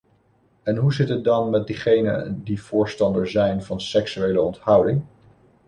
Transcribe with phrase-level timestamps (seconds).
[0.63, 5.05] En hoe zit het dan met degenen die voorstander zijn van seksuele onthouding?